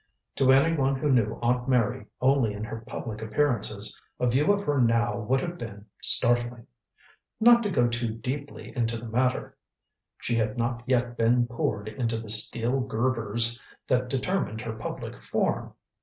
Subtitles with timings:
[0.37, 4.63] To any one who knew Aunt Mary only in her public appearances, a view of
[4.63, 6.65] her now would have been startling.
[7.39, 9.55] Not to go too deeply into the matter,
[10.17, 15.75] she had not yet been poured into the steel girders that determined her public form.